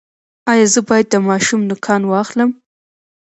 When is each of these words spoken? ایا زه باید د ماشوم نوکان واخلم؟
ایا 0.51 0.67
زه 0.73 0.79
باید 0.89 1.07
د 1.11 1.15
ماشوم 1.27 1.61
نوکان 1.69 2.01
واخلم؟ 2.07 2.49